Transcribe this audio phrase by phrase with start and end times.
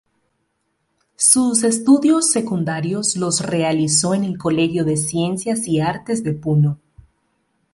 [1.15, 6.79] Su estudios secundarios los realizó en el Colegio de Ciencias y Artes de Puno.